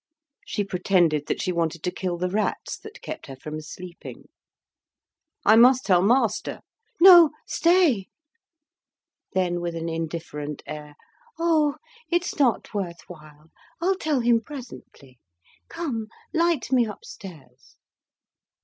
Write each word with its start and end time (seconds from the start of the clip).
She 0.47 0.63
pretended 0.63 1.27
that 1.27 1.43
she 1.43 1.51
wanted 1.51 1.83
to 1.83 1.91
kill 1.91 2.17
the 2.17 2.31
rats 2.31 2.75
that 2.79 3.03
kept 3.03 3.27
her 3.27 3.35
from 3.35 3.61
sleeping. 3.61 4.29
"I 5.45 5.55
must 5.55 5.85
tell 5.85 6.01
master." 6.01 6.61
"No, 6.99 7.29
stay!" 7.45 8.07
Then 9.33 9.61
with 9.61 9.75
an 9.75 9.89
indifferent 9.89 10.63
air, 10.65 10.95
"Oh, 11.37 11.75
it's 12.09 12.39
not 12.39 12.73
worth 12.73 13.01
while; 13.05 13.51
I'll 13.79 13.93
tell 13.95 14.21
him 14.21 14.41
presently. 14.43 15.19
Come, 15.69 16.07
light 16.33 16.71
me 16.71 16.85
upstairs." 16.87 17.75